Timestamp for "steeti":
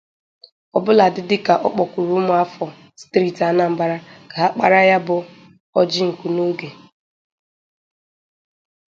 3.01-3.41